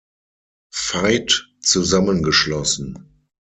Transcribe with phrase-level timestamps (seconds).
[0.73, 3.13] Veit zusammengeschlossen.